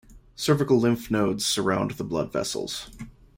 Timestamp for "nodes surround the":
1.11-2.03